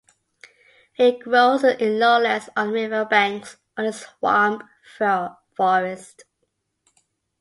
It 0.97 1.19
grows 1.19 1.63
in 1.63 1.99
lowlands 1.99 2.49
on 2.57 2.71
river 2.71 3.05
banks 3.05 3.57
or 3.77 3.83
in 3.83 3.93
swamp 3.93 4.63
forests. 4.83 6.23